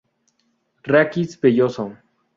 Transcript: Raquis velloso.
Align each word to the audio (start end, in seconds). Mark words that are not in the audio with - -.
Raquis 0.83 1.35
velloso. 1.39 1.85